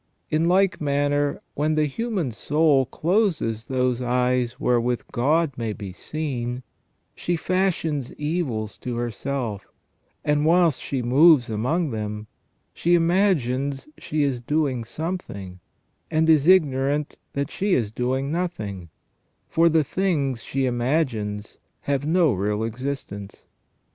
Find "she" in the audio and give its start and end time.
7.13-7.35, 10.81-11.03, 12.73-12.95, 13.99-14.23, 17.51-17.75, 20.41-20.65